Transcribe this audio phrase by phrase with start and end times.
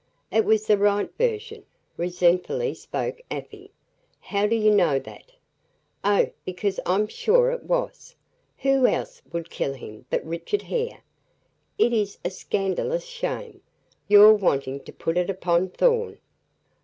[0.31, 1.63] "It was the right version,"
[1.95, 3.69] resentfully spoke Afy.
[4.19, 5.31] "How do you know that?"
[6.03, 6.31] "Oh!
[6.43, 8.15] because I'm sure it was.
[8.57, 11.03] Who else would kill him but Richard Hare?
[11.77, 13.61] It is a scandalous shame,
[14.07, 16.17] your wanting to put it upon Thorn!"